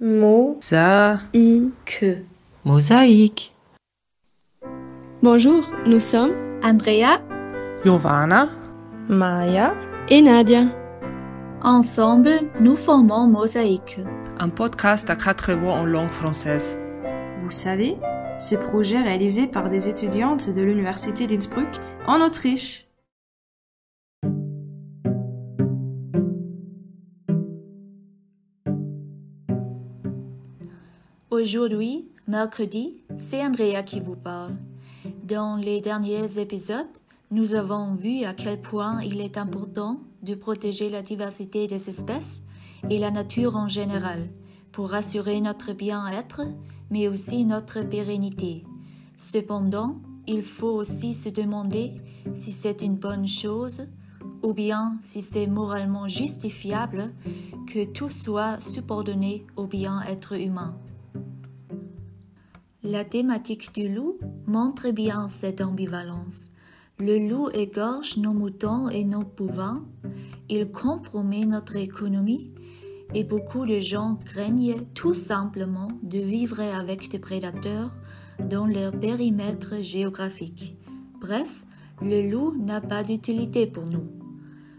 Mosaïque. 0.00 1.24
Mosaïque. 2.64 3.52
Bonjour, 5.24 5.68
nous 5.86 5.98
sommes 5.98 6.34
Andrea, 6.62 7.20
Giovanna, 7.84 8.48
Maya 9.08 9.74
et 10.08 10.22
Nadia. 10.22 10.66
Ensemble, 11.62 12.30
nous 12.60 12.76
formons 12.76 13.26
Mosaïque. 13.26 13.98
Un 14.38 14.50
podcast 14.50 15.10
à 15.10 15.16
quatre 15.16 15.52
voix 15.54 15.72
en 15.72 15.84
langue 15.84 16.10
française. 16.10 16.78
Vous 17.42 17.50
savez, 17.50 17.96
ce 18.38 18.54
projet 18.54 19.02
réalisé 19.02 19.48
par 19.48 19.68
des 19.68 19.88
étudiantes 19.88 20.48
de 20.48 20.62
l'Université 20.62 21.26
d'Innsbruck 21.26 21.80
en 22.06 22.20
Autriche. 22.20 22.87
Aujourd'hui, 31.30 32.08
mercredi, 32.26 33.02
c'est 33.18 33.44
Andrea 33.44 33.82
qui 33.82 34.00
vous 34.00 34.16
parle. 34.16 34.56
Dans 35.24 35.56
les 35.56 35.82
derniers 35.82 36.38
épisodes, 36.38 36.86
nous 37.30 37.54
avons 37.54 37.96
vu 37.96 38.24
à 38.24 38.32
quel 38.32 38.58
point 38.62 39.02
il 39.02 39.20
est 39.20 39.36
important 39.36 40.00
de 40.22 40.34
protéger 40.34 40.88
la 40.88 41.02
diversité 41.02 41.66
des 41.66 41.90
espèces 41.90 42.40
et 42.88 42.98
la 42.98 43.10
nature 43.10 43.56
en 43.56 43.68
général 43.68 44.30
pour 44.72 44.94
assurer 44.94 45.42
notre 45.42 45.74
bien-être, 45.74 46.40
mais 46.90 47.08
aussi 47.08 47.44
notre 47.44 47.82
pérennité. 47.82 48.64
Cependant, 49.18 50.00
il 50.26 50.40
faut 50.40 50.72
aussi 50.72 51.12
se 51.12 51.28
demander 51.28 51.94
si 52.32 52.52
c'est 52.52 52.80
une 52.80 52.96
bonne 52.96 53.28
chose 53.28 53.86
ou 54.42 54.54
bien 54.54 54.96
si 55.00 55.20
c'est 55.20 55.46
moralement 55.46 56.08
justifiable 56.08 57.12
que 57.66 57.84
tout 57.84 58.08
soit 58.08 58.62
subordonné 58.62 59.44
au 59.56 59.66
bien-être 59.66 60.32
humain. 60.32 60.74
La 62.84 63.04
thématique 63.04 63.74
du 63.74 63.92
loup 63.92 64.20
montre 64.46 64.92
bien 64.92 65.26
cette 65.26 65.60
ambivalence. 65.60 66.52
Le 67.00 67.28
loup 67.28 67.48
égorge 67.52 68.18
nos 68.18 68.32
moutons 68.32 68.88
et 68.88 69.02
nos 69.02 69.24
bovins, 69.24 69.84
il 70.48 70.70
compromet 70.70 71.44
notre 71.44 71.74
économie 71.74 72.52
et 73.14 73.24
beaucoup 73.24 73.66
de 73.66 73.80
gens 73.80 74.16
craignent 74.24 74.76
tout 74.94 75.12
simplement 75.12 75.88
de 76.04 76.20
vivre 76.20 76.60
avec 76.60 77.10
des 77.10 77.18
prédateurs 77.18 77.96
dans 78.48 78.66
leur 78.66 78.92
périmètre 78.92 79.82
géographique. 79.82 80.76
Bref, 81.20 81.64
le 82.00 82.30
loup 82.30 82.56
n'a 82.56 82.80
pas 82.80 83.02
d'utilité 83.02 83.66
pour 83.66 83.86
nous. 83.86 84.06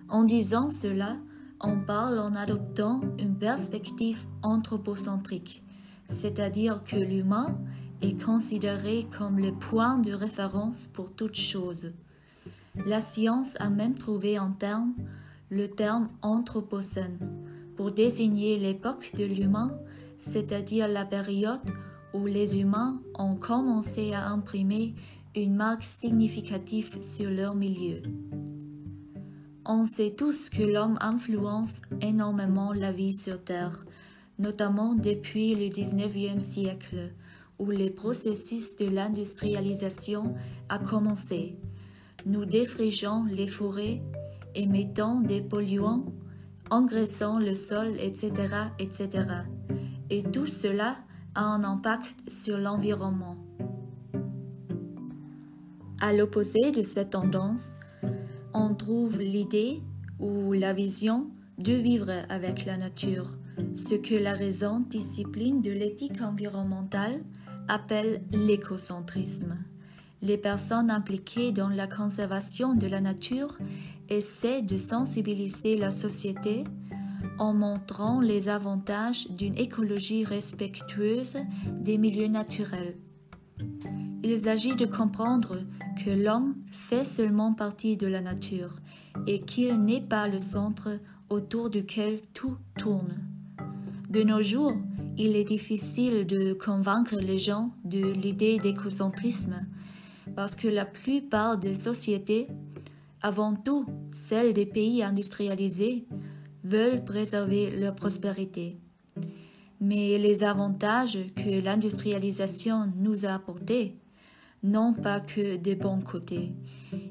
En 0.07 0.23
disant 0.23 0.69
cela, 0.69 1.17
on 1.59 1.77
parle 1.77 2.19
en 2.19 2.33
adoptant 2.33 3.01
une 3.17 3.35
perspective 3.35 4.25
anthropocentrique, 4.41 5.65
c'est-à-dire 6.07 6.81
que 6.85 6.95
l'humain 6.95 7.59
est 8.01 8.21
considéré 8.23 9.07
comme 9.17 9.39
le 9.39 9.51
point 9.51 9.97
de 9.97 10.13
référence 10.13 10.85
pour 10.85 11.11
toute 11.13 11.35
chose. 11.35 11.91
La 12.85 13.01
science 13.01 13.55
a 13.59 13.69
même 13.69 13.95
trouvé 13.95 14.39
en 14.39 14.51
terme 14.51 14.93
le 15.49 15.67
terme 15.67 16.07
anthropocène 16.21 17.17
pour 17.75 17.91
désigner 17.91 18.57
l'époque 18.57 19.11
de 19.17 19.25
l'humain, 19.25 19.77
c'est-à-dire 20.17 20.87
la 20.87 21.05
période 21.05 21.61
où 22.13 22.25
les 22.25 22.59
humains 22.59 23.01
ont 23.15 23.35
commencé 23.35 24.13
à 24.13 24.27
imprimer 24.27 24.95
une 25.35 25.55
marque 25.55 25.83
significative 25.83 27.01
sur 27.01 27.29
leur 27.29 27.55
milieu. 27.55 28.01
On 29.65 29.85
sait 29.85 30.15
tous 30.17 30.49
que 30.49 30.63
l'homme 30.63 30.97
influence 31.01 31.81
énormément 32.01 32.73
la 32.73 32.91
vie 32.91 33.13
sur 33.13 33.43
Terre, 33.43 33.85
notamment 34.39 34.95
depuis 34.95 35.53
le 35.53 35.67
19e 35.67 36.39
siècle, 36.39 37.13
où 37.59 37.71
le 37.71 37.89
processus 37.89 38.77
de 38.77 38.87
l'industrialisation 38.87 40.33
a 40.69 40.79
commencé. 40.79 41.57
Nous 42.25 42.45
défrigeons 42.45 43.25
les 43.25 43.47
forêts, 43.47 44.01
émettant 44.55 45.21
des 45.21 45.41
polluants, 45.41 46.05
engraissant 46.69 47.39
le 47.39 47.55
sol, 47.55 47.97
etc., 47.99 48.31
etc. 48.79 49.09
Et 50.09 50.23
tout 50.23 50.47
cela 50.47 50.97
a 51.35 51.43
un 51.43 51.63
impact 51.63 52.15
sur 52.29 52.57
l'environnement. 52.57 53.37
À 56.01 56.13
l'opposé 56.13 56.71
de 56.71 56.81
cette 56.81 57.11
tendance, 57.11 57.75
on 58.53 58.73
trouve 58.73 59.19
l'idée 59.19 59.81
ou 60.19 60.53
la 60.53 60.73
vision 60.73 61.29
de 61.57 61.73
vivre 61.73 62.11
avec 62.29 62.65
la 62.65 62.77
nature, 62.77 63.37
ce 63.75 63.95
que 63.95 64.15
la 64.15 64.33
raison 64.33 64.79
discipline 64.79 65.61
de 65.61 65.71
l'éthique 65.71 66.21
environnementale 66.21 67.21
appelle 67.69 68.21
l'écocentrisme. 68.31 69.57
Les 70.21 70.37
personnes 70.37 70.91
impliquées 70.91 71.53
dans 71.53 71.69
la 71.69 71.87
conservation 71.87 72.73
de 72.73 72.87
la 72.87 72.99
nature 72.99 73.57
essaient 74.09 74.61
de 74.61 74.75
sensibiliser 74.75 75.77
la 75.77 75.91
société 75.91 76.65
en 77.37 77.53
montrant 77.53 78.19
les 78.19 78.49
avantages 78.49 79.29
d'une 79.29 79.57
écologie 79.57 80.25
respectueuse 80.25 81.37
des 81.71 81.97
milieux 81.97 82.27
naturels. 82.27 82.97
Il 84.23 84.37
s'agit 84.37 84.75
de 84.75 84.85
comprendre 84.85 85.59
que 86.03 86.09
l'homme 86.09 86.55
fait 86.71 87.05
seulement 87.05 87.53
partie 87.53 87.95
de 87.95 88.07
la 88.07 88.19
nature 88.19 88.75
et 89.25 89.41
qu'il 89.41 89.81
n'est 89.81 90.01
pas 90.01 90.27
le 90.27 90.39
centre 90.39 90.99
autour 91.29 91.69
duquel 91.69 92.19
tout 92.33 92.57
tourne. 92.77 93.23
De 94.09 94.23
nos 94.23 94.41
jours, 94.41 94.75
il 95.19 95.35
est 95.35 95.43
difficile 95.43 96.25
de 96.25 96.53
convaincre 96.53 97.17
les 97.17 97.37
gens 97.37 97.71
de 97.83 97.99
l'idée 97.99 98.57
d'écocentrisme 98.57 99.67
parce 100.33 100.55
que 100.55 100.69
la 100.69 100.85
plupart 100.85 101.57
des 101.57 101.73
sociétés, 101.73 102.47
avant 103.21 103.53
tout 103.53 103.85
celles 104.11 104.53
des 104.53 104.65
pays 104.65 105.03
industrialisés, 105.03 106.05
veulent 106.63 107.03
préserver 107.03 107.69
leur 107.69 107.95
prospérité. 107.95 108.77
Mais 109.81 110.17
les 110.17 110.45
avantages 110.45 111.19
que 111.35 111.61
l'industrialisation 111.61 112.91
nous 112.95 113.25
a 113.25 113.33
apportés 113.33 113.97
n'ont 114.63 114.93
pas 114.93 115.19
que 115.19 115.57
des 115.57 115.75
bons 115.75 116.01
côtés, 116.01 116.53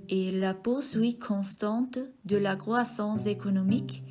et 0.08 0.30
la 0.30 0.54
poursuite 0.54 1.18
constante 1.18 1.98
de 2.24 2.36
la 2.36 2.56
croissance 2.56 3.26
économique 3.26 4.02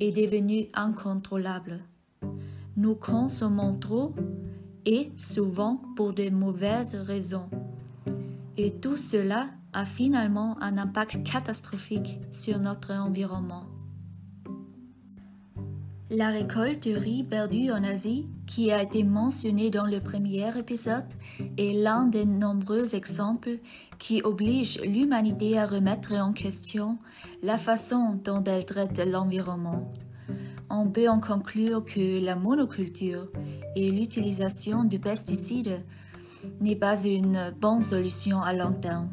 est 0.00 0.12
devenue 0.12 0.66
incontrôlable. 0.74 1.80
Nous 2.76 2.94
consommons 2.94 3.78
trop 3.78 4.14
et 4.84 5.10
souvent 5.16 5.80
pour 5.96 6.12
de 6.12 6.28
mauvaises 6.28 6.94
raisons. 6.94 7.48
Et 8.58 8.72
tout 8.72 8.98
cela 8.98 9.48
a 9.72 9.84
finalement 9.84 10.56
un 10.60 10.76
impact 10.76 11.22
catastrophique 11.24 12.20
sur 12.32 12.58
notre 12.58 12.92
environnement. 12.92 13.64
La 16.10 16.28
récolte 16.28 16.86
de 16.86 16.94
riz 16.94 17.24
perdu 17.24 17.72
en 17.72 17.82
Asie, 17.82 18.28
qui 18.46 18.70
a 18.70 18.82
été 18.82 19.02
mentionnée 19.02 19.70
dans 19.70 19.86
le 19.86 20.00
premier 20.00 20.56
épisode, 20.56 21.04
est 21.58 21.72
l'un 21.72 22.04
des 22.04 22.24
nombreux 22.24 22.94
exemples 22.94 23.58
qui 23.98 24.22
obligent 24.22 24.80
l'humanité 24.82 25.58
à 25.58 25.66
remettre 25.66 26.12
en 26.12 26.32
question 26.32 26.98
la 27.42 27.58
façon 27.58 28.20
dont 28.22 28.44
elle 28.44 28.64
traite 28.64 28.98
l'environnement. 29.04 29.92
On 30.68 30.88
peut 30.88 31.08
en 31.08 31.20
conclure 31.20 31.84
que 31.84 32.24
la 32.24 32.34
monoculture 32.34 33.28
et 33.76 33.90
l'utilisation 33.90 34.84
de 34.84 34.96
pesticides 34.96 35.84
n'est 36.60 36.76
pas 36.76 37.04
une 37.04 37.54
bonne 37.60 37.82
solution 37.82 38.42
à 38.42 38.52
long 38.52 38.72
terme. 38.72 39.10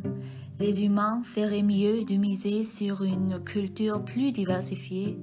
Les 0.60 0.84
humains 0.84 1.22
feraient 1.24 1.64
mieux 1.64 2.06
de 2.06 2.16
miser 2.16 2.64
sur 2.64 3.04
une 3.04 3.40
culture 3.44 4.04
plus 4.04 4.32
diversifiée 4.32 5.18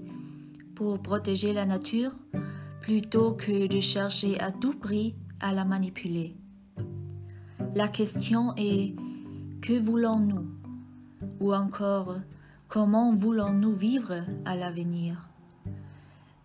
pour 0.74 1.00
protéger 1.00 1.52
la 1.52 1.66
nature 1.66 2.12
plutôt 2.80 3.32
que 3.32 3.66
de 3.66 3.80
chercher 3.80 4.40
à 4.40 4.50
tout 4.50 4.74
prix 4.74 5.14
à 5.40 5.52
la 5.52 5.64
manipuler. 5.64 6.36
La 7.74 7.88
question 7.88 8.54
est 8.56 8.94
que 9.62 9.78
voulons-nous? 9.78 10.48
Ou 11.40 11.54
encore, 11.54 12.16
comment 12.68 13.14
voulons-nous 13.14 13.74
vivre 13.74 14.14
à 14.44 14.56
l'avenir? 14.56 15.29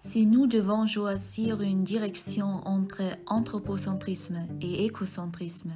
Si 0.07 0.27
nous 0.27 0.45
devons 0.45 0.85
choisir 0.85 1.61
une 1.61 1.83
direction 1.83 2.61
entre 2.67 3.01
anthropocentrisme 3.25 4.37
et 4.61 4.85
écocentrisme, 4.85 5.73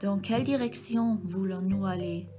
dans 0.00 0.18
quelle 0.18 0.42
direction 0.42 1.20
voulons-nous 1.22 1.84
aller? 1.84 2.30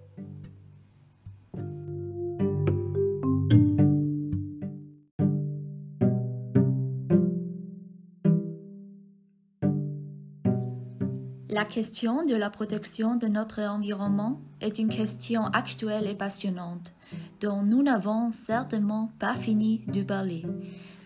La 11.48 11.66
question 11.66 12.26
de 12.26 12.34
la 12.34 12.50
protection 12.50 13.18
de 13.18 13.28
notre 13.28 13.62
environnement 13.62 14.42
est 14.62 14.80
une 14.80 14.90
question 14.90 15.46
actuelle 15.46 16.08
et 16.08 16.16
passionnante, 16.16 16.96
dont 17.40 17.62
nous 17.62 17.84
n'avons 17.84 18.32
certainement 18.32 19.12
pas 19.20 19.36
fini 19.36 19.86
de 19.94 20.02
parler. 20.02 20.44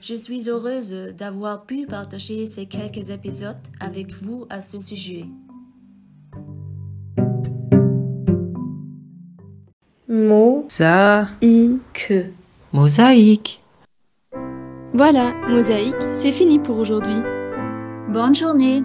Je 0.06 0.16
suis 0.16 0.50
heureuse 0.50 0.92
d'avoir 1.18 1.66
pu 1.66 1.86
partager 1.86 2.46
ces 2.46 2.66
quelques 2.66 3.10
épisodes 3.10 3.56
avec 3.80 4.12
vous 4.12 4.46
à 4.50 4.60
ce 4.60 4.82
sujet. 4.82 5.24
Mo, 10.10 10.66
Ça, 10.68 11.30
i, 11.42 11.78
que. 11.94 12.26
Mosaïque. 12.74 13.64
Voilà, 14.94 15.34
Mosaïque, 15.48 15.96
c'est 16.12 16.34
fini 16.34 16.60
pour 16.60 16.80
aujourd'hui. 16.80 17.22
Bonne 18.10 18.36
journée 18.36 18.84